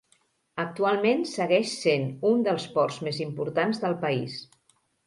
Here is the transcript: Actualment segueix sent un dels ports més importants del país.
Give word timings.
Actualment 0.63 1.21
segueix 1.33 1.75
sent 1.83 2.09
un 2.33 2.43
dels 2.51 2.67
ports 2.79 3.01
més 3.09 3.25
importants 3.31 3.87
del 3.87 3.99
país. 4.09 4.43